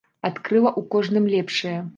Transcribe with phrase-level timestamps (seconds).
[0.29, 1.77] Адкрыла ў кожным лепшае.